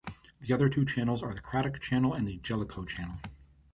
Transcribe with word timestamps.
The 0.39 0.51
other 0.51 0.67
two 0.67 0.83
channels 0.83 1.21
are 1.21 1.31
the 1.31 1.43
Cradock 1.43 1.79
Channel 1.79 2.15
and 2.15 2.27
the 2.27 2.37
Jellicoe 2.37 2.85
Channel. 2.85 3.17